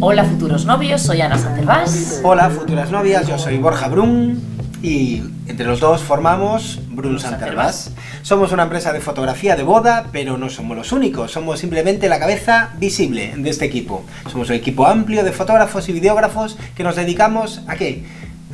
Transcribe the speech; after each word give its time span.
Hola 0.00 0.22
futuros 0.22 0.64
novios, 0.64 1.02
soy 1.02 1.20
Ana 1.22 1.36
Santervás. 1.36 2.20
Hola 2.22 2.50
futuras 2.50 2.92
novias, 2.92 3.26
yo 3.26 3.36
soy 3.36 3.58
Borja 3.58 3.88
Brun 3.88 4.40
y 4.80 5.22
entre 5.48 5.66
los 5.66 5.80
dos 5.80 6.02
formamos 6.02 6.78
Brun 6.90 7.18
Santervás. 7.18 7.90
Somos 8.22 8.52
una 8.52 8.62
empresa 8.62 8.92
de 8.92 9.00
fotografía 9.00 9.56
de 9.56 9.64
boda, 9.64 10.06
pero 10.12 10.38
no 10.38 10.50
somos 10.50 10.76
los 10.76 10.92
únicos, 10.92 11.32
somos 11.32 11.58
simplemente 11.58 12.08
la 12.08 12.20
cabeza 12.20 12.70
visible 12.78 13.34
de 13.36 13.50
este 13.50 13.64
equipo. 13.64 14.04
Somos 14.30 14.50
un 14.50 14.54
equipo 14.54 14.86
amplio 14.86 15.24
de 15.24 15.32
fotógrafos 15.32 15.88
y 15.88 15.92
videógrafos 15.92 16.56
que 16.76 16.84
nos 16.84 16.94
dedicamos 16.94 17.62
a 17.66 17.74
qué? 17.74 18.04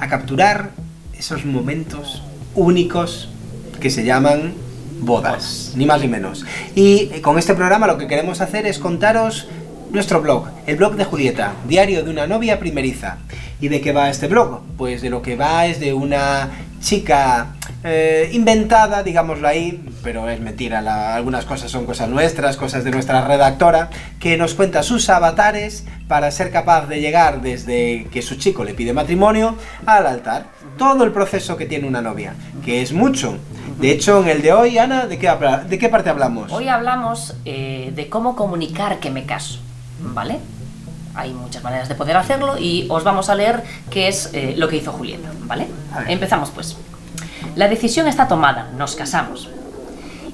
A 0.01 0.09
capturar 0.09 0.71
esos 1.13 1.45
momentos 1.45 2.23
únicos 2.55 3.29
que 3.81 3.91
se 3.91 4.03
llaman 4.03 4.55
bodas, 5.01 5.73
ni 5.77 5.85
más 5.85 6.01
ni 6.01 6.09
menos. 6.09 6.47
Y 6.75 7.11
eh, 7.13 7.21
con 7.21 7.39
este 7.39 7.55
programa 7.55 7.87
lo 7.87 7.99
que 7.99 8.07
queremos 8.07 8.41
hacer 8.41 8.67
es 8.67 8.79
contaros 8.79 9.47
nuestro 9.95 10.21
blog, 10.21 10.49
el 10.67 10.77
blog 10.77 10.97
de 10.97 11.05
Julieta, 11.05 11.53
diario 11.69 12.03
de 12.03 12.11
una 12.11 12.27
novia 12.27 12.59
primeriza. 12.59 13.19
¿Y 13.61 13.69
de 13.69 13.81
qué 13.81 13.93
va 13.93 14.11
este 14.11 14.27
blog? 14.27 14.61
Pues 14.77 15.01
de 15.01 15.09
lo 15.09 15.23
que 15.23 15.37
va 15.37 15.67
es 15.67 15.79
de 15.79 15.95
una 15.95 16.51
chica 16.81 17.55
eh, 17.85 18.29
inventada, 18.33 19.05
digámoslo 19.05 19.47
ahí, 19.47 19.83
pero 20.03 20.29
es 20.29 20.41
mentira, 20.41 21.15
algunas 21.15 21.45
cosas 21.45 21.71
son 21.71 21.87
cosas 21.87 22.09
nuestras, 22.09 22.57
cosas 22.57 22.83
de 22.83 22.91
nuestra 22.91 23.27
redactora, 23.27 23.89
que 24.19 24.37
nos 24.37 24.55
cuenta 24.55 24.83
sus 24.83 25.09
avatares 25.09 25.87
para 26.09 26.31
ser 26.33 26.51
capaz 26.51 26.87
de 26.89 27.01
llegar 27.01 27.41
desde 27.41 28.09
que 28.13 28.21
su 28.21 28.35
chico 28.35 28.65
le 28.65 28.75
pide 28.75 28.93
matrimonio 28.93 29.55
al 29.87 30.09
altar. 30.09 30.47
Todo 30.77 31.05
el 31.05 31.13
proceso 31.13 31.57
que 31.57 31.67
tiene 31.67 31.87
una 31.87 32.03
novia, 32.03 32.35
que 32.65 32.83
es 32.83 32.93
mucho. 32.93 33.39
De 33.81 33.93
hecho, 33.93 34.23
en 34.23 34.29
el 34.29 34.43
de 34.43 34.53
hoy, 34.53 34.77
Ana, 34.77 35.07
¿de 35.07 35.19
qué, 35.19 35.33
de 35.69 35.79
qué 35.79 35.89
parte 35.89 36.11
hablamos? 36.11 36.53
Hoy 36.53 36.69
hablamos 36.69 37.37
eh, 37.45 37.93
de 37.95 38.09
cómo 38.09 38.35
comunicar 38.35 38.99
que 38.99 39.11
me 39.11 39.25
caso, 39.25 39.61
¿vale? 40.01 40.39
Hay 41.15 41.33
muchas 41.33 41.63
maneras 41.63 41.89
de 41.89 41.95
poder 41.95 42.17
hacerlo 42.17 42.59
y 42.59 42.87
os 42.91 43.05
vamos 43.05 43.29
a 43.29 43.35
leer 43.35 43.63
qué 43.91 44.09
es 44.09 44.31
eh, 44.33 44.55
lo 44.57 44.69
que 44.69 44.77
hizo 44.77 44.93
Julieta, 44.93 45.31
¿vale? 45.43 45.69
Empezamos 46.09 46.51
pues. 46.51 46.77
La 47.55 47.69
decisión 47.69 48.09
está 48.09 48.27
tomada, 48.27 48.71
nos 48.77 48.97
casamos. 48.97 49.49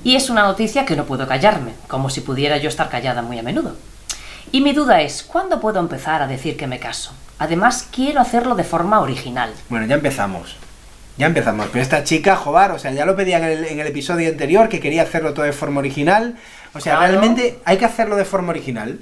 Y 0.03 0.17
es 0.17 0.31
una 0.31 0.43
noticia 0.45 0.87
que 0.87 0.97
no 0.97 1.05
puedo 1.05 1.29
callarme, 1.29 1.73
como 1.87 2.09
si 2.09 2.23
pudiera 2.23 2.57
yo 2.57 2.71
estar 2.71 2.89
callada 2.89 3.21
muy 3.21 3.39
a 3.39 3.43
menudo. 3.43 3.77
Y 4.53 4.63
mi 4.63 4.73
duda 4.73 5.03
es, 5.03 5.23
¿cuándo 5.23 5.61
puedo 5.61 5.79
empezar 5.81 6.23
a 6.23 6.27
decir 6.27 6.57
que 6.57 6.67
me 6.67 6.79
caso? 6.79 7.13
Además, 7.39 7.87
quiero 7.93 8.21
hacerlo 8.21 8.55
de 8.55 8.65
forma 8.65 9.01
original. 9.01 9.53
Bueno, 9.69 9.85
ya 9.87 9.97
empezamos. 9.97 10.57
Ya 11.19 11.27
empezamos. 11.27 11.67
Pero 11.71 11.83
esta 11.83 12.03
chica, 12.05 12.37
Jobar, 12.37 12.73
o 12.73 12.79
sea, 12.79 12.93
ya 12.93 13.05
lo 13.05 13.15
pedía 13.15 13.37
en 13.37 13.45
el, 13.45 13.65
en 13.67 13.81
el 13.81 13.87
episodio 13.87 14.31
anterior, 14.31 14.71
que 14.71 14.81
quería 14.81 15.03
hacerlo 15.03 15.35
todo 15.35 15.45
de 15.45 15.53
forma 15.53 15.81
original. 15.81 16.37
O 16.73 16.81
sea, 16.81 16.97
Claro. 16.97 17.13
realmente 17.13 17.59
hay 17.67 17.77
que 17.77 17.85
hacerlo 17.85 18.17
de 18.17 18.25
forma 18.25 18.49
original. 18.51 18.99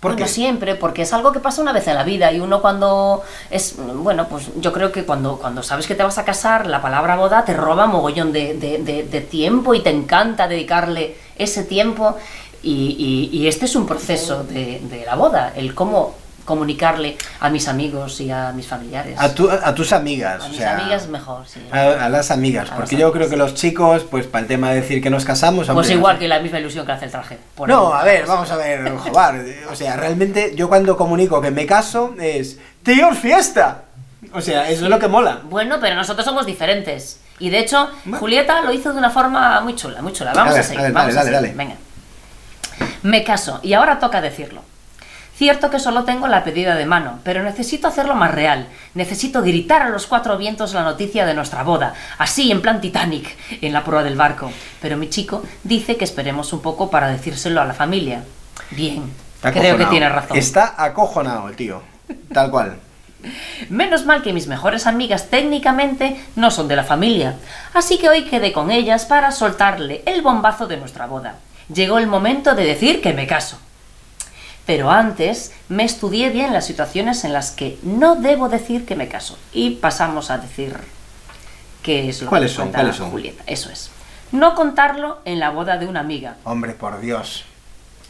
¿Por 0.00 0.12
Bueno, 0.12 0.34
siempre, 0.34 0.74
porque 0.74 1.02
es 1.02 1.12
algo 1.12 1.32
que 1.32 1.40
pasa 1.40 1.62
una 1.62 1.72
vez 1.72 1.88
en 1.88 1.94
la 1.94 2.04
vida 2.04 2.30
y 2.30 2.38
uno 2.40 2.60
cuando 2.60 3.22
es, 3.50 3.76
bueno, 3.78 4.28
pues 4.28 4.48
yo 4.60 4.72
creo 4.72 4.92
que 4.92 5.04
cuando, 5.04 5.38
cuando 5.38 5.62
sabes 5.62 5.86
que 5.86 5.94
te 5.94 6.02
vas 6.02 6.18
a 6.18 6.24
casar, 6.24 6.66
la 6.66 6.82
palabra 6.82 7.16
boda 7.16 7.44
te 7.44 7.54
roba 7.54 7.86
mogollón 7.86 8.30
de, 8.32 8.54
de- 8.54 9.20
tiempo 9.22 9.74
y 9.74 9.80
te 9.80 9.90
encanta 9.90 10.48
dedicarle 10.48 11.16
ese 11.36 11.64
tiempo 11.64 12.16
y, 12.62 13.30
y- 13.32 13.36
y 13.38 13.48
este 13.48 13.64
es 13.64 13.74
un 13.74 13.86
proceso 13.86 14.44
de 14.44 15.02
la 15.06 15.16
boda, 15.16 15.52
el 15.56 15.74
cómo 15.74 16.14
comunicarle 16.46 17.18
a 17.40 17.50
mis 17.50 17.68
amigos 17.68 18.18
y 18.22 18.30
a 18.30 18.52
mis 18.52 18.66
familiares. 18.66 19.18
A, 19.18 19.34
tu- 19.34 19.50
a 19.50 19.74
tus 19.74 19.92
amigas. 19.92 20.42
A 20.42 20.46
o 20.46 20.48
mis 20.48 20.56
sea, 20.56 20.78
amigas 20.78 21.06
mejor, 21.08 21.46
sí. 21.46 21.60
A, 21.70 22.06
a 22.06 22.08
las 22.08 22.30
amigas. 22.30 22.70
A 22.70 22.76
porque 22.76 22.94
las 22.94 23.00
yo 23.00 23.06
amigas. 23.08 23.12
creo 23.18 23.28
que 23.30 23.36
los 23.36 23.52
chicos, 23.54 24.04
pues 24.10 24.26
para 24.26 24.40
el 24.42 24.48
tema 24.48 24.70
de 24.70 24.76
decir 24.80 25.02
que 25.02 25.10
nos 25.10 25.26
casamos. 25.26 25.66
Pues 25.68 25.90
igual 25.90 26.14
no 26.16 26.20
que 26.20 26.28
la 26.28 26.38
misma 26.40 26.58
ilusión 26.60 26.86
que 26.86 26.92
hace 26.92 27.04
el 27.04 27.10
traje. 27.10 27.38
por 27.54 27.68
No, 27.68 27.92
a 27.92 28.02
ver, 28.04 28.24
vamos 28.24 28.50
a 28.50 28.56
ver, 28.56 28.88
Jobar. 28.96 29.44
O 29.70 29.74
sea, 29.76 29.96
realmente 29.96 30.54
yo 30.56 30.68
cuando 30.68 30.96
comunico 30.96 31.40
que 31.42 31.50
me 31.50 31.66
caso 31.66 32.14
es. 32.18 32.58
¡Tío, 32.82 33.12
fiesta! 33.14 33.82
O 34.32 34.40
sea, 34.40 34.70
eso 34.70 34.84
es 34.84 34.90
lo 34.90 34.98
que 34.98 35.08
mola. 35.08 35.40
Bueno, 35.44 35.76
pero 35.80 35.94
nosotros 35.96 36.24
somos 36.24 36.46
diferentes. 36.46 37.20
Y 37.38 37.50
de 37.50 37.58
hecho, 37.58 37.90
Bueno. 38.04 38.18
Julieta 38.18 38.62
lo 38.62 38.72
hizo 38.72 38.92
de 38.92 38.98
una 38.98 39.10
forma 39.10 39.60
muy 39.60 39.74
chula, 39.76 40.00
muy 40.00 40.12
chula. 40.12 40.32
Vamos 40.34 40.52
A 40.52 40.56
ver, 40.56 40.64
seguir. 40.64 40.80
a 40.80 40.82
ver, 40.84 40.92
vamos 40.92 41.14
dale, 41.14 41.30
dale. 41.30 41.52
Venga. 41.54 41.74
Me 43.02 43.22
caso, 43.24 43.60
y 43.62 43.72
ahora 43.74 43.98
toca 43.98 44.20
decirlo. 44.20 44.62
Cierto 45.36 45.68
que 45.68 45.78
solo 45.78 46.04
tengo 46.04 46.28
la 46.28 46.44
pedida 46.44 46.76
de 46.76 46.86
mano, 46.86 47.18
pero 47.22 47.42
necesito 47.42 47.88
hacerlo 47.88 48.14
más 48.14 48.34
real. 48.34 48.68
Necesito 48.94 49.42
gritar 49.42 49.82
a 49.82 49.90
los 49.90 50.06
cuatro 50.06 50.38
vientos 50.38 50.72
la 50.72 50.82
noticia 50.82 51.26
de 51.26 51.34
nuestra 51.34 51.62
boda, 51.62 51.92
así 52.16 52.50
en 52.50 52.62
plan 52.62 52.80
Titanic, 52.80 53.36
en 53.60 53.74
la 53.74 53.84
proa 53.84 54.02
del 54.02 54.16
barco. 54.16 54.50
Pero 54.80 54.96
mi 54.96 55.10
chico 55.10 55.42
dice 55.62 55.98
que 55.98 56.04
esperemos 56.04 56.54
un 56.54 56.62
poco 56.62 56.90
para 56.90 57.08
decírselo 57.08 57.60
a 57.60 57.66
la 57.66 57.74
familia. 57.74 58.24
Bien, 58.70 59.12
creo 59.42 59.76
que 59.76 59.84
tiene 59.86 60.08
razón. 60.08 60.38
Está 60.38 60.74
acojonado 60.78 61.48
el 61.48 61.56
tío. 61.56 61.82
Tal 62.32 62.50
cual. 62.50 62.78
Menos 63.68 64.06
mal 64.06 64.22
que 64.22 64.32
mis 64.32 64.46
mejores 64.46 64.86
amigas 64.86 65.28
técnicamente 65.28 66.18
no 66.34 66.50
son 66.50 66.66
de 66.66 66.76
la 66.76 66.84
familia, 66.84 67.34
así 67.74 67.98
que 67.98 68.08
hoy 68.08 68.24
quedé 68.24 68.52
con 68.52 68.70
ellas 68.70 69.04
para 69.04 69.32
soltarle 69.32 70.02
el 70.06 70.22
bombazo 70.22 70.66
de 70.66 70.78
nuestra 70.78 71.06
boda. 71.06 71.34
Llegó 71.72 71.98
el 71.98 72.06
momento 72.06 72.54
de 72.54 72.64
decir 72.64 73.02
que 73.02 73.12
me 73.12 73.26
caso. 73.26 73.58
Pero 74.66 74.90
antes 74.90 75.52
me 75.68 75.84
estudié 75.84 76.30
bien 76.30 76.52
las 76.52 76.66
situaciones 76.66 77.24
en 77.24 77.32
las 77.32 77.52
que 77.52 77.78
no 77.82 78.16
debo 78.16 78.48
decir 78.48 78.84
que 78.84 78.96
me 78.96 79.08
caso. 79.08 79.38
Y 79.52 79.76
pasamos 79.76 80.30
a 80.30 80.38
decir 80.38 80.76
qué 81.82 82.08
es 82.08 82.20
lo 82.20 82.28
¿Cuáles 82.28 82.50
que 82.50 82.56
son? 82.56 82.72
¿Cuáles 82.72 82.96
son? 82.96 83.10
Julieta. 83.10 83.44
Eso 83.46 83.70
es. 83.70 83.90
No 84.32 84.56
contarlo 84.56 85.20
en 85.24 85.38
la 85.38 85.50
boda 85.50 85.78
de 85.78 85.86
una 85.86 86.00
amiga. 86.00 86.36
Hombre, 86.42 86.72
por 86.72 87.00
Dios. 87.00 87.44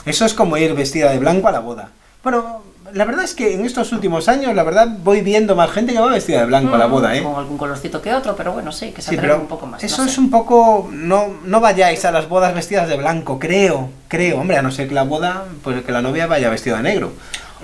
Eso 0.06 0.24
es 0.24 0.32
como 0.32 0.56
ir 0.56 0.74
vestida 0.74 1.10
de 1.10 1.18
blanco 1.18 1.48
a 1.48 1.52
la 1.52 1.60
boda. 1.60 1.90
Bueno, 2.22 2.62
la 2.92 3.04
verdad 3.04 3.24
es 3.24 3.34
que 3.34 3.54
en 3.54 3.64
estos 3.64 3.92
últimos 3.92 4.28
años, 4.28 4.54
la 4.54 4.62
verdad, 4.62 4.88
voy 5.02 5.20
viendo 5.20 5.54
más 5.56 5.70
gente 5.70 5.92
que 5.92 5.98
va 6.00 6.08
vestida 6.08 6.40
de 6.40 6.46
blanco 6.46 6.74
a 6.74 6.78
la 6.78 6.88
Mm, 6.88 6.90
boda, 6.90 7.16
¿eh? 7.16 7.22
Con 7.22 7.34
algún 7.36 7.58
colorcito 7.58 8.00
que 8.02 8.14
otro, 8.14 8.34
pero 8.36 8.52
bueno, 8.52 8.72
sí, 8.72 8.92
que 8.92 9.02
se 9.02 9.10
Sí, 9.10 9.16
pero 9.20 9.36
un 9.40 9.46
poco 9.46 9.66
más. 9.66 9.82
eso 9.82 9.98
no 10.02 10.08
es 10.08 10.14
sé. 10.14 10.20
un 10.20 10.30
poco... 10.30 10.88
No, 10.92 11.28
no 11.44 11.60
vayáis 11.60 12.04
a 12.04 12.10
las 12.12 12.28
bodas 12.28 12.54
vestidas 12.54 12.88
de 12.88 12.96
blanco, 12.96 13.38
creo. 13.38 13.90
Creo, 14.08 14.40
hombre, 14.40 14.56
a 14.58 14.62
no 14.62 14.70
ser 14.70 14.88
que 14.88 14.94
la 14.94 15.02
boda, 15.04 15.44
pues 15.62 15.82
que 15.84 15.92
la 15.92 16.02
novia 16.02 16.26
vaya 16.26 16.48
vestida 16.50 16.76
de 16.78 16.82
negro. 16.84 17.12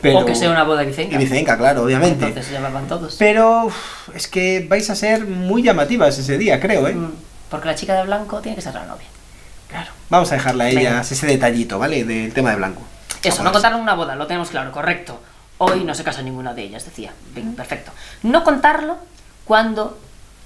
Pero... 0.00 0.20
O 0.20 0.24
que 0.24 0.34
sea 0.34 0.50
una 0.50 0.64
boda 0.64 0.82
vicenca. 0.82 1.14
Y 1.14 1.18
vicenca, 1.18 1.56
claro, 1.58 1.82
obviamente. 1.84 2.26
Entonces 2.26 2.52
ya 2.52 2.60
van 2.60 2.86
todos. 2.88 3.16
Pero 3.18 3.68
es 4.14 4.26
que 4.28 4.66
vais 4.68 4.88
a 4.90 4.96
ser 4.96 5.26
muy 5.26 5.62
llamativas 5.62 6.18
ese 6.18 6.38
día, 6.38 6.58
creo, 6.60 6.88
¿eh? 6.88 6.94
Mm, 6.94 7.12
Porque 7.50 7.66
la 7.68 7.74
chica 7.74 7.94
de 7.94 8.04
blanco 8.04 8.40
tiene 8.40 8.56
que 8.56 8.62
ser 8.62 8.74
la 8.74 8.84
novia. 8.86 9.06
Claro. 9.68 9.90
Vamos 10.10 10.30
a 10.32 10.34
dejarle 10.34 10.64
a 10.64 10.68
ellas 10.70 11.12
ese 11.12 11.26
detallito, 11.26 11.78
¿vale? 11.78 12.04
Del 12.04 12.32
tema 12.32 12.50
de 12.50 12.56
blanco. 12.56 12.82
Eso, 13.22 13.38
no 13.38 13.44
Vamos. 13.44 13.52
contar 13.62 13.74
una 13.74 13.94
boda, 13.94 14.16
lo 14.16 14.26
tenemos 14.26 14.50
claro, 14.50 14.72
correcto. 14.72 15.20
Hoy 15.58 15.84
no 15.84 15.94
se 15.94 16.02
casa 16.02 16.22
ninguna 16.22 16.54
de 16.54 16.62
ellas, 16.62 16.84
decía. 16.84 17.12
Bien, 17.34 17.54
perfecto. 17.54 17.92
No 18.22 18.42
contarlo 18.42 18.96
cuando 19.44 19.98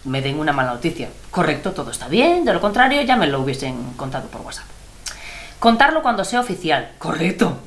me 0.04 0.20
den 0.20 0.38
una 0.38 0.52
mala 0.52 0.72
noticia. 0.74 1.08
Correcto, 1.30 1.72
todo 1.72 1.90
está 1.90 2.08
bien, 2.08 2.44
de 2.44 2.52
lo 2.52 2.60
contrario 2.60 3.02
ya 3.02 3.16
me 3.16 3.26
lo 3.26 3.40
hubiesen 3.40 3.92
contado 3.94 4.28
por 4.28 4.42
WhatsApp. 4.42 4.66
Contarlo 5.58 6.02
cuando 6.02 6.24
sea 6.24 6.40
oficial. 6.40 6.92
Correcto. 6.98 7.58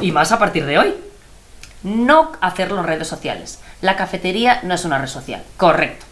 Y 0.00 0.12
más 0.12 0.30
a 0.32 0.38
partir 0.38 0.64
de 0.64 0.78
hoy. 0.78 0.94
No 1.82 2.32
hacerlo 2.40 2.78
en 2.78 2.86
redes 2.86 3.08
sociales. 3.08 3.58
La 3.80 3.96
cafetería 3.96 4.60
no 4.62 4.74
es 4.74 4.84
una 4.84 4.98
red 4.98 5.08
social. 5.08 5.42
Correcto. 5.56 6.06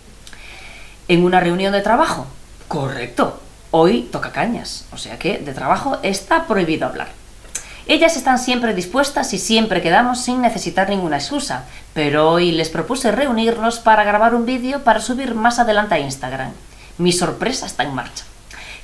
En 1.06 1.24
una 1.24 1.38
reunión 1.38 1.72
de 1.72 1.80
trabajo. 1.82 2.26
Correcto. 2.66 3.40
Hoy 3.70 4.08
toca 4.10 4.32
cañas. 4.32 4.86
O 4.92 4.98
sea 4.98 5.18
que 5.18 5.38
de 5.38 5.54
trabajo 5.54 5.98
está 6.02 6.46
prohibido 6.48 6.88
hablar. 6.88 7.08
Ellas 7.86 8.16
están 8.16 8.38
siempre 8.38 8.74
dispuestas 8.74 9.32
y 9.34 9.38
siempre 9.38 9.82
quedamos 9.82 10.20
sin 10.20 10.41
necesitar 10.41 10.88
ninguna 10.88 11.16
excusa, 11.16 11.64
pero 11.94 12.30
hoy 12.30 12.52
les 12.52 12.68
propuse 12.68 13.10
reunirnos 13.10 13.78
para 13.78 14.04
grabar 14.04 14.34
un 14.34 14.46
vídeo 14.46 14.84
para 14.84 15.00
subir 15.00 15.34
más 15.34 15.58
adelante 15.58 15.94
a 15.94 15.98
Instagram. 15.98 16.52
Mi 16.98 17.12
sorpresa 17.12 17.66
está 17.66 17.82
en 17.82 17.94
marcha. 17.94 18.24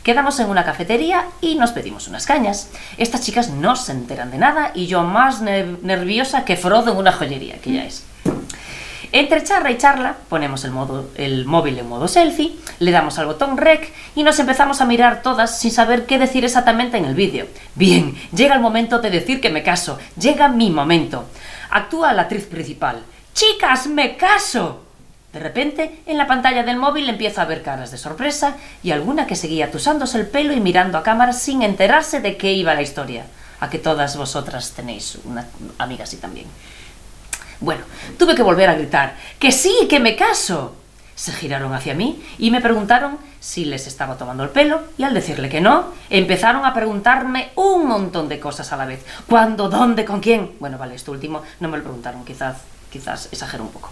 Quedamos 0.03 0.39
en 0.41 0.49
una 0.49 0.65
cafetería 0.65 1.27
y 1.41 1.57
nos 1.57 1.73
pedimos 1.73 2.09
unas 2.09 2.27
cañas. 2.27 2.69
Estas 2.97 3.23
chicas 3.23 3.51
no 3.51 3.75
se 3.77 3.93
enteran 3.93 4.31
de 4.31 4.39
nada 4.39 4.71
y 4.75 4.87
yo 4.87 5.03
más 5.03 5.43
ner- 5.43 5.81
nerviosa 5.83 6.45
que 6.45 6.57
Frodo 6.57 6.93
en 6.93 6.99
una 6.99 7.13
joyería, 7.13 7.59
que 7.59 7.73
ya 7.73 7.85
es. 7.85 8.05
Entre 9.19 9.43
charla 9.43 9.71
y 9.71 9.79
charla, 9.79 10.15
ponemos 10.29 10.63
el, 10.65 11.47
móvil 11.47 11.79
en 11.79 11.89
modo 11.89 12.07
selfie, 12.07 12.55
le 12.81 12.91
damos 12.91 13.19
al 13.19 13.25
botón 13.25 13.57
rec 13.57 13.91
y 14.15 14.23
nos 14.23 14.39
empezamos 14.39 14.83
a 14.83 14.85
mirar 14.85 15.23
todas 15.23 15.59
sin 15.59 15.71
saber 15.71 16.05
qué 16.05 16.19
decir 16.19 16.45
exactamente 16.45 16.99
en 16.99 17.07
el 17.07 17.15
vídeo. 17.15 17.47
Bien, 17.77 18.15
llega 18.35 18.55
el 18.55 18.61
momento 18.61 18.99
de 18.99 19.09
decir 19.09 19.41
que 19.41 19.49
me 19.49 19.63
caso, 19.63 19.99
llega 20.21 20.49
mi 20.49 20.69
momento. 20.69 21.25
Actúa 21.71 22.13
la 22.13 22.23
actriz 22.23 22.45
principal. 22.45 23.05
¡Chicas, 23.33 23.87
me 23.87 24.19
caso! 24.19 24.83
De 25.33 25.41
repente, 25.41 26.03
en 26.05 26.19
la 26.19 26.27
pantalla 26.27 26.63
del 26.63 26.77
móvil 26.77 27.09
empiezo 27.09 27.41
a 27.41 27.47
ver 27.47 27.63
caras 27.63 27.91
de 27.91 27.97
sorpresa 27.97 28.59
y 28.83 28.91
alguna 28.91 29.27
que 29.27 29.35
seguía 29.35 29.71
tusándose 29.71 30.19
el 30.19 30.27
pelo 30.27 30.53
y 30.53 30.61
mirando 30.61 30.99
a 30.99 31.03
cámara 31.03 31.33
sin 31.33 31.63
enterarse 31.63 32.21
de 32.21 32.37
qué 32.37 32.53
iba 32.53 32.75
la 32.75 32.83
historia. 32.83 33.25
A 33.61 33.71
que 33.71 33.79
todas 33.79 34.19
vosotras 34.19 34.73
tenéis 34.73 35.17
una 35.25 35.47
amiga 35.79 36.05
así 36.05 36.19
también. 36.19 36.49
Bueno, 37.61 37.83
tuve 38.19 38.35
que 38.35 38.43
volver 38.43 38.69
a 38.69 38.75
gritar, 38.75 39.17
¡que 39.39 39.53
sí, 39.53 39.87
que 39.89 40.01
me 40.01 40.17
caso! 40.17 40.77
Se 41.15 41.33
giraron 41.33 41.73
hacia 41.73 41.95
mí 41.95 42.23
y 42.37 42.51
me 42.51 42.61
preguntaron 42.61 43.17
si 43.41 43.65
les 43.65 43.87
estaba 43.87 44.19
tomando 44.19 44.45
el 44.45 44.51
pelo 44.51 44.83
y 44.99 45.05
al 45.05 45.15
decirle 45.15 45.49
que 45.49 45.63
no, 45.63 45.87
empezaron 46.11 46.67
a 46.67 46.75
preguntarme 46.75 47.53
un 47.55 47.87
montón 47.87 48.29
de 48.29 48.39
cosas 48.39 48.71
a 48.73 48.77
la 48.77 48.85
vez. 48.85 49.03
¿Cuándo? 49.27 49.71
¿Dónde? 49.71 50.05
¿Con 50.05 50.21
quién? 50.21 50.53
Bueno, 50.61 50.77
vale, 50.77 50.95
esto 50.95 51.13
último 51.13 51.43
no 51.61 51.69
me 51.69 51.79
lo 51.79 51.85
preguntaron, 51.85 52.23
quizás, 52.23 52.59
quizás 52.93 53.31
exagero 53.33 53.65
un 53.65 53.71
poco. 53.71 53.91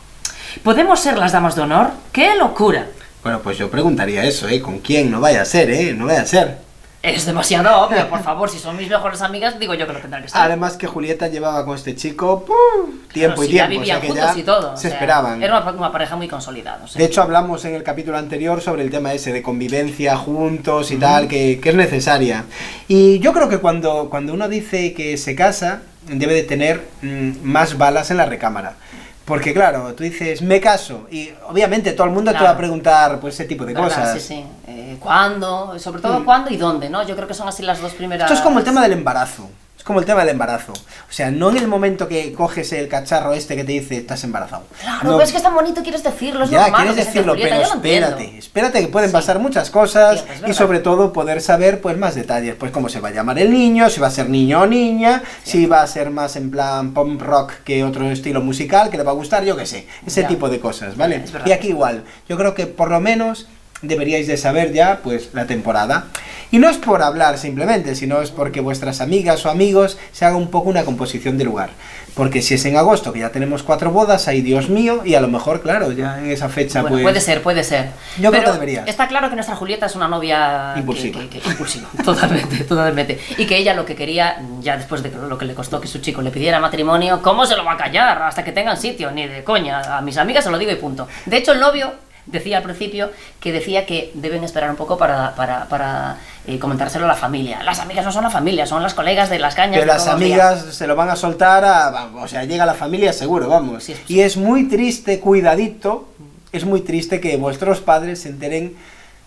¿Podemos 0.63 1.01
ser 1.01 1.17
las 1.17 1.33
damas 1.33 1.57
de 1.57 1.63
honor? 1.63 1.93
¡Qué 2.13 2.35
locura! 2.37 2.89
Bueno, 3.23 3.41
pues 3.41 3.57
yo 3.57 3.71
preguntaría 3.71 4.23
eso, 4.25 4.47
¿eh? 4.47 4.61
¿Con 4.61 4.81
quién? 4.81 5.11
No 5.11 5.19
vaya 5.21 5.41
a 5.41 5.47
ser, 5.47 5.71
¿eh? 5.71 5.95
No 5.95 6.05
vaya 6.05 6.21
a 6.21 6.27
ser. 6.27 6.64
Es 7.05 7.27
demasiado 7.27 7.83
obvio, 7.83 8.09
por 8.09 8.23
favor, 8.25 8.49
si 8.49 8.59
son 8.59 8.79
mis 8.79 8.89
mejores 8.89 9.21
amigas, 9.21 9.59
digo 9.59 9.75
yo 9.75 9.87
que 9.87 9.93
lo 9.93 9.99
tendrán 10.01 10.23
que 10.23 10.29
ser. 10.31 10.41
Además 10.41 10.79
que 10.79 10.87
Julieta 10.87 11.29
llevaba 11.29 11.63
con 11.67 11.77
este 11.77 11.95
chico 11.95 12.47
¡pum! 12.47 13.01
tiempo 13.13 13.43
Claro, 13.43 13.51
y 13.51 13.55
ya 13.55 13.69
tiempo, 13.69 13.77
o 13.77 13.81
vivían 13.81 14.01
sea 14.01 14.01
que 14.01 14.07
juntos 14.09 14.35
ya 14.35 14.41
y 14.41 14.43
todo. 14.43 14.73
o 14.73 14.77
se 14.77 14.83
sea, 14.89 14.91
esperaban. 14.93 15.43
Era 15.43 15.61
una, 15.61 15.71
una 15.73 15.93
pareja 15.93 16.17
muy 16.17 16.29
consolidada. 16.29 16.83
o 16.83 16.89
sea. 16.89 16.99
De 16.99 17.05
hecho, 17.05 17.21
hablamos 17.21 17.63
en 17.67 17.75
el 17.75 17.83
capítulo 17.83 18.17
anterior 18.17 18.63
sobre 18.63 18.83
el 18.83 18.91
tema 18.91 19.13
ese 19.13 19.33
de 19.35 19.43
convivencia 19.43 20.17
juntos 20.17 20.91
y 20.93 20.97
tal, 20.97 21.29
que, 21.29 21.61
que 21.61 21.69
es 21.69 21.75
necesaria. 21.75 22.45
Y 22.89 23.19
yo 23.19 23.35
creo 23.35 23.51
que 23.51 23.59
cuando, 23.59 24.09
cuando 24.09 24.33
uno 24.33 24.49
dice 24.49 24.95
que 24.95 25.19
se 25.19 25.35
casa, 25.35 25.83
debe 26.09 26.33
de 26.33 26.43
tener 26.45 26.89
mm, 27.03 27.33
más 27.43 27.77
balas 27.77 28.11
en 28.11 28.17
la 28.17 28.25
recámara. 28.25 28.77
Porque 29.25 29.55
claro, 29.55 29.95
tú 29.95 30.05
dices, 30.05 30.43
me 30.43 30.61
caso, 30.61 31.07
y 31.11 31.31
obviamente 31.49 31.93
todo 31.93 32.07
el 32.07 32.13
mundo 32.13 32.31
te 32.33 32.45
va 32.45 32.51
a 32.51 32.57
preguntar 32.59 33.21
pues 33.21 33.35
ese 33.35 33.47
tipo 33.47 33.65
de 33.65 33.73
¿Verdad? 33.73 33.89
cosas. 33.89 34.21
Sí, 34.21 34.35
sí. 34.35 34.45
Eh, 34.95 34.99
¿Cuándo? 35.01 35.79
Sobre 35.79 36.01
todo 36.01 36.21
Mm. 36.21 36.25
cuándo 36.25 36.51
y 36.51 36.57
dónde, 36.57 36.89
¿no? 36.91 37.03
Yo 37.07 37.15
creo 37.17 37.29
que 37.29 37.35
son 37.35 37.49
así 37.49 37.63
las 37.63 37.81
dos 37.81 37.93
primeras... 37.95 38.31
Esto 38.31 38.39
es 38.39 38.45
como 38.45 38.59
el 38.59 38.65
tema 38.65 38.83
del 38.83 38.93
embarazo. 38.93 39.49
Es 39.77 39.83
como 39.85 39.99
el 40.01 40.07
tema 40.07 40.21
del 40.21 40.31
embarazo. 40.31 40.73
O 40.73 41.13
sea, 41.13 41.31
no 41.31 41.51
en 41.51 41.59
el 41.59 41.69
momento 41.69 42.09
que 42.09 42.33
coges 42.33 42.73
el 42.73 42.89
cacharro 42.89 43.35
este 43.35 43.55
que 43.55 43.65
te 43.65 43.73
dice 43.73 43.99
estás 43.99 44.25
embarazado. 44.25 44.65
Claro, 44.81 44.99
No, 45.03 45.11
pero 45.13 45.25
es 45.25 45.31
que 45.31 45.37
es 45.37 45.43
tan 45.43 45.53
bonito, 45.55 45.83
quieres 45.83 46.03
decirlo, 46.03 46.45
es 46.45 46.51
Ya, 46.51 46.63
normal. 46.63 46.87
quieres 46.87 47.05
decirlo, 47.07 47.35
pero 47.39 47.57
espérate, 47.57 48.39
espérate 48.39 48.81
que 48.81 48.89
pueden 48.89 49.11
Sí. 49.11 49.13
pasar 49.13 49.41
muchas 49.41 49.69
cosas 49.69 50.21
Sí, 50.21 50.51
y 50.51 50.55
sobre 50.55 50.79
todo 50.79 51.13
poder 51.13 51.43
saber 51.43 51.83
pues 51.83 51.99
más 51.99 52.15
detalles, 52.15 52.55
pues 52.55 52.73
cómo 52.73 52.89
se 52.89 53.01
va 53.01 53.09
a 53.09 53.13
llamar 53.13 53.39
el 53.39 53.51
niño, 53.53 53.91
si 53.91 54.01
va 54.01 54.07
a 54.07 54.11
ser 54.11 54.31
niño 54.31 54.63
o 54.63 54.67
niña, 54.67 55.23
si 55.43 55.67
va 55.67 55.83
a 55.83 55.87
ser 55.87 56.09
más 56.11 56.37
en 56.37 56.51
plan 56.51 56.95
pop 56.95 57.21
rock 57.21 57.53
que 57.65 57.85
otro 57.85 58.11
estilo 58.11 58.41
musical 58.41 58.89
que 58.89 58.97
le 58.97 59.03
va 59.03 59.11
a 59.11 59.15
gustar, 59.15 59.45
yo 59.45 59.55
qué 59.55 59.67
sé, 59.67 59.87
ese 60.07 60.23
Ya. 60.23 60.29
tipo 60.29 60.49
de 60.49 60.61
cosas, 60.61 60.97
¿vale? 60.97 61.25
Y 61.45 61.53
aquí 61.53 61.69
igual, 61.69 62.05
yo 62.27 62.39
creo 62.39 62.55
que 62.55 62.67
por 62.67 62.91
lo 62.91 63.01
menos 63.01 63.49
deberíais 63.83 64.27
de 64.27 64.37
saber 64.37 64.73
ya 64.73 65.01
pues 65.03 65.31
la 65.33 65.47
temporada. 65.47 66.07
Y 66.51 66.59
no 66.59 66.69
es 66.69 66.77
por 66.77 67.03
hablar 67.03 67.37
simplemente, 67.39 67.97
sino 67.97 68.23
es 68.23 68.31
porque 68.31 68.61
vuestras 68.61 69.01
amigas 69.01 69.45
o 69.45 69.51
amigos 69.51 69.99
se 70.13 70.25
hagan 70.25 70.37
un 70.39 70.51
poco 70.51 70.69
una 70.71 70.85
composición 70.85 71.37
de 71.37 71.43
lugar. 71.45 71.71
Porque 72.15 72.43
si 72.43 72.55
es 72.55 72.65
en 72.65 72.77
agosto, 72.77 73.13
que 73.13 73.19
ya 73.19 73.31
tenemos 73.31 73.65
cuatro 73.65 73.91
bodas, 73.91 74.29
ay 74.29 74.41
Dios 74.41 74.69
mío, 74.69 75.03
y 75.05 75.17
a 75.17 75.21
lo 75.21 75.27
mejor, 75.27 75.63
claro, 75.63 75.91
ya 75.91 76.21
en 76.21 76.31
esa 76.31 76.49
fecha 76.49 76.81
Bueno, 76.83 76.95
pues... 76.95 77.03
puede 77.03 77.21
ser, 77.21 77.43
puede 77.43 77.65
ser. 77.65 77.89
Yo 78.21 78.31
creo 78.31 78.45
que 78.45 78.53
deberías. 78.53 78.87
Está 78.87 79.09
claro 79.09 79.29
que 79.31 79.35
nuestra 79.35 79.57
Julieta 79.57 79.87
es 79.87 79.97
una 79.97 80.07
novia 80.07 80.71
que- 80.75 80.81
Impulsiva. 80.81 81.21
Que, 81.23 81.29
que- 81.41 81.49
impulsiva, 81.49 81.89
totalmente, 82.05 82.63
totalmente. 82.65 83.19
Y 83.37 83.47
que 83.47 83.57
ella 83.57 83.75
lo 83.75 83.85
que 83.85 83.97
quería, 83.97 84.41
ya 84.61 84.77
después 84.77 85.03
de 85.03 85.11
lo 85.11 85.37
que 85.37 85.45
le 85.47 85.55
costó 85.55 85.81
que 85.81 85.89
su 85.89 85.99
chico 85.99 86.23
le 86.23 86.31
pidiera 86.31 86.61
matrimonio, 86.61 87.21
¿cómo 87.21 87.47
se 87.47 87.57
lo 87.57 87.65
va 87.65 87.73
a 87.73 87.77
callar 87.77 88.23
hasta 88.23 88.45
que 88.45 88.53
tengan 88.53 88.77
sitio? 88.77 89.11
Ni 89.11 89.27
de 89.27 89.43
coña. 89.43 89.99
A 89.99 90.01
mis 90.03 90.17
amigas 90.19 90.45
se 90.45 90.51
lo 90.53 90.59
digo 90.59 90.71
y 90.71 90.77
punto. 90.77 91.09
De 91.27 91.37
hecho, 91.39 91.51
el 91.51 91.59
novio 91.59 91.95
decía 92.27 92.59
al 92.59 92.63
principio 92.63 93.11
que 93.41 93.53
decía 93.53 93.87
que 93.87 94.11
deben 94.15 94.45
esperar 94.45 94.71
un 94.71 94.77
poco 94.77 94.97
para, 94.97 95.35
para, 95.35 95.69
para 95.69 96.19
eh, 96.47 96.59
comentárselo 96.59 97.05
a 97.05 97.09
la 97.09 97.15
familia. 97.15 97.63
Las 97.63 97.81
amigas 97.81 98.05
no 98.05 98.13
son 98.13 98.25
la 98.25 98.31
familia, 98.31 98.67
son 98.67 98.83
las 98.83 98.95
colegas 98.95 99.31
de 99.31 99.39
las 99.39 99.55
cañas. 99.55 99.81
De 99.81 99.87
las 99.87 100.09
amigas 100.09 100.75
se 100.75 100.87
lo 100.87 100.97
van 100.97 101.11
a 101.11 101.17
soltar 101.17 101.65
a... 101.65 102.11
O 102.17 102.29
sea, 102.29 102.45
llega 102.45 102.67
la 102.67 102.75
familia 102.75 103.13
seguro, 103.13 103.49
vamos. 103.49 103.85
Sí. 103.85 103.95
Y 104.09 104.21
es 104.21 104.37
muy 104.37 104.69
triste, 104.69 105.21
cuidadito, 105.21 106.09
es 106.53 106.65
muy 106.65 106.81
triste 106.81 107.21
que 107.21 107.37
vuestros 107.37 107.81
padres 107.81 108.23
se 108.23 108.29
enteren 108.29 108.77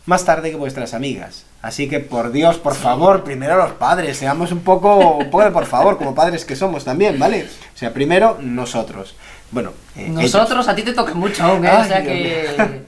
más 0.05 0.25
tarde 0.25 0.50
que 0.50 0.55
vuestras 0.55 0.93
amigas. 0.93 1.43
Así 1.61 1.89
que, 1.89 2.00
por 2.00 2.31
Dios, 2.31 2.57
por 2.57 2.75
favor, 2.75 3.23
primero 3.23 3.57
los 3.57 3.71
padres, 3.71 4.17
seamos 4.17 4.51
un 4.51 4.59
poco, 4.59 5.17
un 5.17 5.29
poco 5.29 5.43
de 5.43 5.51
por 5.51 5.65
favor, 5.65 5.97
como 5.97 6.15
padres 6.15 6.45
que 6.45 6.55
somos 6.55 6.85
también, 6.85 7.19
¿vale? 7.19 7.47
O 7.75 7.77
sea, 7.77 7.93
primero 7.93 8.38
nosotros. 8.39 9.15
Bueno, 9.51 9.71
eh, 9.95 10.05
ellos. 10.05 10.33
Nosotros, 10.33 10.67
a 10.67 10.75
ti 10.75 10.83
te 10.83 10.93
toca 10.93 11.13
mucho 11.13 11.43
aún, 11.43 11.65
¿eh? 11.65 11.69
Ay, 11.69 11.81
o 11.81 11.88
sea 11.88 12.03
que... 12.03 12.85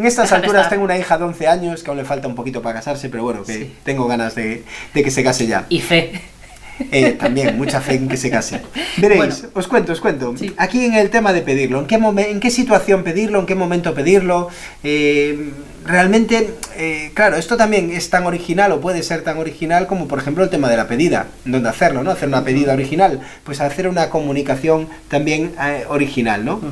En 0.00 0.06
estas 0.06 0.24
Déjame 0.30 0.44
alturas 0.44 0.60
estar. 0.62 0.70
tengo 0.70 0.84
una 0.84 0.96
hija 0.96 1.18
de 1.18 1.24
11 1.24 1.46
años 1.46 1.82
que 1.82 1.90
aún 1.90 1.98
le 1.98 2.04
falta 2.06 2.26
un 2.26 2.34
poquito 2.34 2.62
para 2.62 2.76
casarse, 2.76 3.10
pero 3.10 3.22
bueno, 3.22 3.42
que 3.44 3.52
Sí. 3.52 3.72
tengo 3.84 4.06
ganas 4.08 4.34
de, 4.34 4.64
de 4.94 5.02
que 5.04 5.10
se 5.10 5.22
case 5.22 5.46
ya. 5.46 5.66
Y 5.68 5.80
fe. 5.80 6.22
Eh, 6.90 7.12
también, 7.20 7.58
mucha 7.58 7.82
fe 7.82 7.96
en 7.96 8.08
que 8.08 8.16
se 8.16 8.30
case. 8.30 8.62
Veréis, 8.96 9.18
Bueno. 9.18 9.34
os 9.52 9.68
cuento, 9.68 9.92
os 9.92 10.00
cuento. 10.00 10.34
Sí. 10.38 10.54
Aquí 10.56 10.86
en 10.86 10.94
el 10.94 11.10
tema 11.10 11.34
de 11.34 11.42
pedirlo, 11.42 11.80
¿en 11.80 11.86
qué, 11.86 11.96
en 11.96 12.40
qué 12.40 12.50
situación 12.50 13.04
pedirlo? 13.04 13.38
¿En 13.40 13.44
qué 13.44 13.54
momento 13.54 13.92
pedirlo? 13.92 14.48
Eh, 14.82 15.50
realmente, 15.84 16.54
eh, 16.78 17.10
claro, 17.12 17.36
esto 17.36 17.58
también 17.58 17.90
es 17.90 18.08
tan 18.08 18.24
original 18.24 18.72
o 18.72 18.80
puede 18.80 19.02
ser 19.02 19.22
tan 19.22 19.36
original 19.36 19.86
como, 19.86 20.08
por 20.08 20.18
ejemplo, 20.18 20.42
el 20.42 20.48
tema 20.48 20.70
de 20.70 20.78
la 20.78 20.88
pedida. 20.88 21.26
¿Dónde 21.44 21.68
hacerlo, 21.68 22.02
no? 22.02 22.10
Hacer 22.12 22.28
una 22.28 22.42
pedida 22.44 22.72
original. 22.72 23.20
Pues 23.44 23.60
hacer 23.60 23.86
una 23.86 24.08
comunicación 24.08 24.88
también 25.08 25.52
eh, 25.62 25.84
original, 25.86 26.46
¿no? 26.46 26.62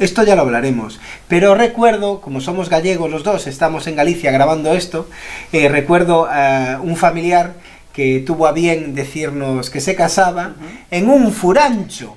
Esto 0.00 0.24
ya 0.24 0.34
lo 0.34 0.42
hablaremos. 0.42 0.98
Pero 1.28 1.54
recuerdo, 1.54 2.22
como 2.22 2.40
somos 2.40 2.70
gallegos 2.70 3.10
los 3.10 3.22
dos, 3.22 3.46
estamos 3.46 3.86
en 3.86 3.96
Galicia 3.96 4.30
grabando 4.30 4.72
esto, 4.72 5.06
eh, 5.52 5.68
recuerdo 5.68 6.26
a 6.26 6.80
un 6.82 6.96
familiar 6.96 7.52
que 7.92 8.20
tuvo 8.26 8.46
a 8.46 8.52
bien 8.52 8.94
decirnos 8.94 9.68
que 9.68 9.82
se 9.82 9.94
casaba 9.94 10.54
en 10.90 11.10
un 11.10 11.30
furancho. 11.32 12.16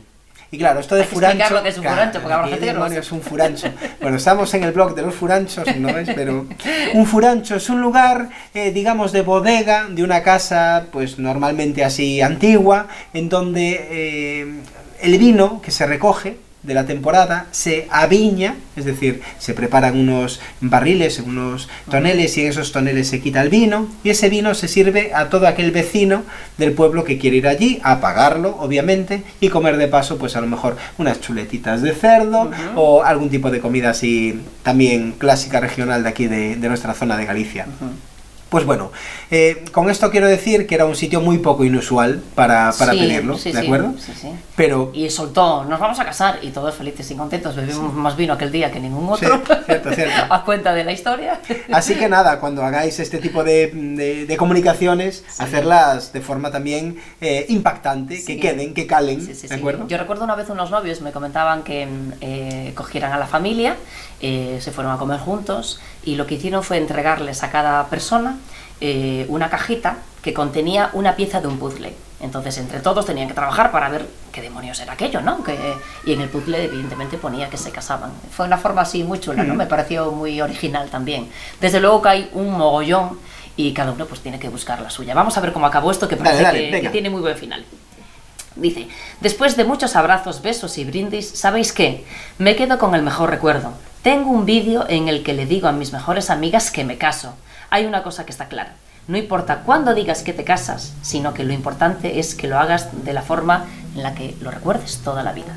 Y 0.49 0.57
claro, 0.57 0.79
esto 0.79 0.95
de 0.95 1.01
Hay 1.01 1.07
que 1.09 1.13
furancho... 1.13 1.39
explicar 1.39 1.57
lo 1.57 1.63
que 1.63 1.69
es 1.69 1.75
un 1.75 1.81
claro, 1.81 1.97
furancho, 1.97 2.19
porque 2.21 2.33
habrá 2.33 2.45
¿qué 2.45 2.51
gente 2.51 2.65
que 2.67 2.73
demonios 2.73 3.05
es 3.05 3.11
un 3.11 3.21
furancho? 3.21 3.67
Bueno, 4.01 4.17
estamos 4.17 4.53
en 4.53 4.63
el 4.63 4.71
blog 4.71 4.95
de 4.95 5.01
los 5.01 5.15
furanchos, 5.15 5.75
¿no 5.75 5.89
es? 5.89 6.09
Pero 6.15 6.45
un 6.93 7.05
furancho 7.05 7.55
es 7.55 7.69
un 7.69 7.81
lugar, 7.81 8.29
eh, 8.53 8.71
digamos, 8.71 9.11
de 9.11 9.23
bodega 9.23 9.87
de 9.89 10.03
una 10.03 10.23
casa, 10.23 10.85
pues 10.89 11.19
normalmente 11.19 11.83
así 11.83 12.21
antigua, 12.21 12.87
en 13.13 13.27
donde 13.27 13.87
eh, 13.91 14.53
el 15.01 15.17
vino 15.17 15.61
que 15.61 15.71
se 15.71 15.85
recoge 15.85 16.37
de 16.63 16.73
la 16.73 16.85
temporada 16.85 17.47
se 17.51 17.87
aviña, 17.91 18.55
es 18.75 18.85
decir, 18.85 19.21
se 19.37 19.53
preparan 19.53 19.97
unos 19.97 20.39
barriles, 20.61 21.19
unos 21.19 21.69
toneles 21.91 22.37
y 22.37 22.41
en 22.41 22.47
esos 22.47 22.71
toneles 22.71 23.09
se 23.09 23.21
quita 23.21 23.41
el 23.41 23.49
vino 23.49 23.87
y 24.03 24.09
ese 24.09 24.29
vino 24.29 24.53
se 24.55 24.67
sirve 24.67 25.13
a 25.13 25.29
todo 25.29 25.47
aquel 25.47 25.71
vecino 25.71 26.23
del 26.57 26.71
pueblo 26.71 27.03
que 27.03 27.17
quiere 27.17 27.37
ir 27.37 27.47
allí 27.47 27.79
a 27.83 27.99
pagarlo, 27.99 28.57
obviamente, 28.59 29.23
y 29.41 29.49
comer 29.49 29.77
de 29.77 29.87
paso, 29.87 30.17
pues 30.17 30.35
a 30.35 30.41
lo 30.41 30.47
mejor 30.47 30.77
unas 30.97 31.19
chuletitas 31.19 31.81
de 31.81 31.93
cerdo 31.93 32.49
o 32.75 33.03
algún 33.03 33.29
tipo 33.29 33.51
de 33.51 33.59
comida 33.59 33.89
así 33.89 34.41
también 34.63 35.13
clásica 35.17 35.59
regional 35.59 36.03
de 36.03 36.09
aquí 36.09 36.27
de, 36.27 36.55
de 36.55 36.67
nuestra 36.69 36.93
zona 36.93 37.17
de 37.17 37.25
Galicia. 37.25 37.67
Pues 38.53 38.65
bueno, 38.67 38.91
eh, 39.31 39.65
con 39.71 39.89
esto 39.89 40.11
quiero 40.11 40.27
decir 40.27 40.67
que 40.67 40.75
era 40.75 40.85
un 40.85 40.95
sitio 40.95 41.21
muy 41.21 41.39
poco 41.39 41.65
inusual 41.65 42.21
para, 42.35 42.71
para 42.77 42.91
Sí, 42.93 42.99
pedirlo, 42.99 43.35
sí, 43.35 43.51
¿de 43.51 43.59
sí, 43.59 43.65
acuerdo? 43.65 43.93
Sí, 43.97 44.13
sí. 44.13 44.31
Pero 44.55 44.91
Y 44.93 45.09
soltó, 45.09 45.65
nos 45.65 45.79
vamos 45.79 45.99
a 45.99 46.05
casar 46.05 46.37
y 46.43 46.51
todos 46.51 46.75
felices 46.75 47.09
y 47.09 47.15
contentos, 47.15 47.55
bebimos 47.55 47.91
más 47.95 48.15
vino 48.15 48.33
aquel 48.33 48.51
día 48.51 48.71
que 48.71 48.79
ningún 48.79 49.09
otro, 49.09 49.41
cierto, 49.65 49.91
cierto. 49.91 50.21
a 50.31 50.43
cuenta 50.45 50.71
de 50.75 50.83
la 50.83 50.91
historia. 50.91 51.41
Así 51.71 51.95
que 51.95 52.07
nada, 52.07 52.39
cuando 52.39 52.61
hagáis 52.63 52.99
este 52.99 53.17
tipo 53.17 53.43
de, 53.43 53.71
de- 53.73 54.27
de 54.27 54.37
comunicaciones, 54.37 55.25
hacerlas 55.39 56.13
de 56.13 56.21
forma 56.21 56.51
también 56.51 56.97
eh, 57.21 57.47
impactante, 57.49 58.23
que 58.23 58.39
queden, 58.39 58.75
que 58.75 58.85
calen, 58.85 59.19
Sí, 59.19 59.33
sí, 59.33 59.47
¿de 59.47 59.47
sí. 59.47 59.53
acuerdo? 59.55 59.87
Yo 59.87 59.97
recuerdo 59.97 60.25
una 60.25 60.35
vez 60.35 60.47
unos 60.51 60.69
novios 60.69 61.01
me 61.01 61.11
comentaban 61.11 61.63
que 61.63 61.87
mm, 61.87 62.11
eh, 62.21 62.71
cogieran 62.75 63.13
a 63.13 63.17
la 63.17 63.25
familia, 63.25 63.77
eh, 64.21 64.59
se 64.61 64.71
fueron 64.71 64.93
a 64.93 64.97
comer 64.99 65.19
juntos 65.19 65.79
y 66.05 66.17
lo 66.17 66.27
que 66.27 66.35
hicieron 66.35 66.61
fue 66.61 66.77
entregarles 66.77 67.41
a 67.41 67.49
cada 67.49 67.87
persona 67.87 68.37
eh, 68.81 69.25
una 69.29 69.49
cajita 69.49 69.97
que 70.21 70.33
contenía 70.33 70.89
una 70.93 71.15
pieza 71.15 71.41
de 71.41 71.47
un 71.47 71.57
puzzle. 71.59 71.93
Entonces 72.21 72.57
entre 72.57 72.79
todos 72.79 73.05
tenían 73.05 73.27
que 73.27 73.33
trabajar 73.33 73.71
para 73.71 73.89
ver 73.89 74.07
qué 74.31 74.41
demonios 74.41 74.79
era 74.79 74.93
aquello, 74.93 75.19
¿no? 75.21 75.43
Que, 75.43 75.57
y 76.05 76.13
en 76.13 76.21
el 76.21 76.29
puzzle 76.29 76.63
evidentemente 76.65 77.17
ponía 77.17 77.49
que 77.49 77.57
se 77.57 77.71
casaban. 77.71 78.11
Fue 78.31 78.45
una 78.45 78.57
forma 78.57 78.81
así 78.81 79.03
muy 79.03 79.19
chula, 79.19 79.43
¿no? 79.43 79.53
Mm. 79.55 79.57
Me 79.57 79.65
pareció 79.65 80.09
muy 80.11 80.39
original 80.41 80.89
también. 80.89 81.29
Desde 81.59 81.81
luego 81.81 82.01
que 82.01 82.09
hay 82.09 82.29
un 82.33 82.51
mogollón 82.51 83.19
y 83.57 83.73
cada 83.73 83.91
uno 83.91 84.05
pues 84.05 84.21
tiene 84.21 84.39
que 84.39 84.47
buscar 84.47 84.81
la 84.81 84.89
suya. 84.89 85.13
Vamos 85.13 85.37
a 85.37 85.41
ver 85.41 85.51
cómo 85.51 85.65
acabó 85.65 85.91
esto 85.91 86.07
que 86.07 86.15
parece 86.15 86.43
dale, 86.43 86.81
que- 86.81 86.89
tiene 86.89 87.09
muy 87.09 87.19
buen 87.21 87.37
final. 87.37 87.65
Dice, 88.55 88.87
después 89.19 89.57
de 89.57 89.63
muchos 89.65 89.95
abrazos, 89.95 90.41
besos 90.41 90.77
y 90.77 90.85
brindis, 90.85 91.27
¿sabéis 91.27 91.73
qué? 91.73 92.05
Me 92.37 92.55
quedo 92.55 92.77
con 92.77 92.93
el 92.95 93.01
mejor 93.01 93.31
recuerdo. 93.31 93.73
Tengo 94.03 94.31
un 94.31 94.45
vídeo 94.45 94.85
en 94.89 95.07
el 95.07 95.23
que 95.23 95.31
le 95.31 95.45
digo 95.45 95.69
a 95.69 95.71
mis 95.71 95.93
mejores 95.93 96.29
amigas 96.29 96.71
que 96.71 96.83
me 96.83 96.97
caso. 96.97 97.35
Hay 97.69 97.85
una 97.85 98.03
cosa 98.03 98.25
que 98.25 98.31
está 98.31 98.49
clara. 98.49 98.73
No 99.07 99.17
importa 99.17 99.61
cuándo 99.65 99.95
digas 99.95 100.23
que 100.23 100.33
te 100.33 100.43
casas, 100.43 100.91
sino 101.01 101.33
que 101.33 101.45
lo 101.45 101.53
importante 101.53 102.19
es 102.19 102.35
que 102.35 102.49
lo 102.49 102.59
hagas 102.59 102.89
de 103.05 103.13
la 103.13 103.21
forma 103.21 103.65
en 103.95 104.03
la 104.03 104.13
que 104.13 104.35
lo 104.41 104.51
recuerdes 104.51 104.99
toda 105.05 105.23
la 105.23 105.31
vida. 105.31 105.55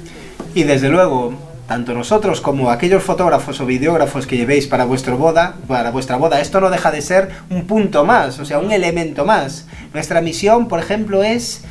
Y 0.54 0.62
desde 0.62 0.90
luego, 0.90 1.34
tanto 1.66 1.92
nosotros 1.92 2.40
como 2.40 2.70
aquellos 2.70 3.02
fotógrafos 3.02 3.60
o 3.60 3.66
videógrafos 3.66 4.28
que 4.28 4.36
llevéis 4.36 4.68
para 4.68 4.84
vuestro 4.84 5.18
boda, 5.18 5.56
para 5.66 5.90
vuestra 5.90 6.16
boda, 6.16 6.40
esto 6.40 6.60
no 6.60 6.70
deja 6.70 6.92
de 6.92 7.02
ser 7.02 7.32
un 7.50 7.66
punto 7.66 8.04
más, 8.04 8.38
o 8.38 8.44
sea, 8.44 8.60
un 8.60 8.70
elemento 8.70 9.24
más. 9.24 9.66
Nuestra 9.92 10.20
misión, 10.20 10.68
por 10.68 10.78
ejemplo, 10.78 11.24
es 11.24 11.62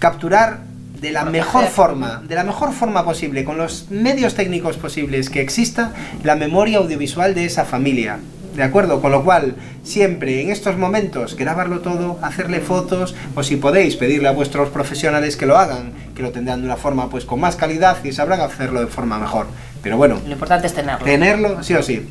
capturar 0.00 0.65
de 1.00 1.10
la 1.12 1.24
mejor 1.24 1.66
forma, 1.66 2.22
de 2.26 2.34
la 2.34 2.44
mejor 2.44 2.72
forma 2.72 3.04
posible, 3.04 3.44
con 3.44 3.58
los 3.58 3.90
medios 3.90 4.34
técnicos 4.34 4.76
posibles 4.76 5.30
que 5.30 5.40
exista, 5.40 5.92
la 6.22 6.36
memoria 6.36 6.78
audiovisual 6.78 7.34
de 7.34 7.44
esa 7.44 7.64
familia. 7.64 8.18
¿De 8.54 8.62
acuerdo? 8.62 9.02
Con 9.02 9.12
lo 9.12 9.22
cual, 9.22 9.54
siempre 9.82 10.40
en 10.40 10.50
estos 10.50 10.78
momentos, 10.78 11.36
grabarlo 11.36 11.80
todo, 11.80 12.18
hacerle 12.22 12.60
fotos, 12.60 13.14
o 13.34 13.42
si 13.42 13.56
podéis, 13.56 13.96
pedirle 13.96 14.28
a 14.28 14.32
vuestros 14.32 14.70
profesionales 14.70 15.36
que 15.36 15.44
lo 15.44 15.58
hagan, 15.58 15.92
que 16.14 16.22
lo 16.22 16.30
tendrán 16.30 16.60
de 16.60 16.66
una 16.66 16.76
forma 16.76 17.10
pues 17.10 17.26
con 17.26 17.38
más 17.38 17.56
calidad 17.56 18.02
y 18.02 18.12
sabrán 18.12 18.40
hacerlo 18.40 18.80
de 18.80 18.86
forma 18.86 19.18
mejor. 19.18 19.46
Pero 19.82 19.98
bueno, 19.98 20.18
Lo 20.24 20.32
importante 20.32 20.66
es 20.68 20.74
tenerlo. 20.74 21.04
tenerlo 21.04 21.62
sí 21.62 21.74
o 21.74 21.82
sí. 21.82 22.08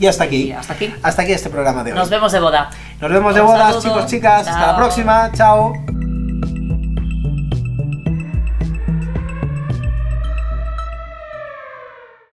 Y 0.00 0.06
hasta 0.06 0.24
aquí. 0.24 0.44
Y 0.44 0.52
hasta 0.52 0.72
aquí. 0.72 0.94
Hasta 1.02 1.22
aquí 1.22 1.32
este 1.32 1.50
programa 1.50 1.84
de 1.84 1.92
hoy. 1.92 1.98
Nos 1.98 2.08
vemos 2.08 2.32
de 2.32 2.40
boda. 2.40 2.70
Nos 3.00 3.10
vemos 3.10 3.34
de 3.34 3.40
saludo. 3.40 3.82
chicos, 3.82 4.06
chicas. 4.06 4.46
Hasta 4.48 4.66
la 4.68 4.76
próxima. 4.76 5.30
Chao. 5.34 5.97